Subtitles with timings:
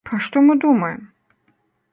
[0.09, 0.99] Пра што мы думаем?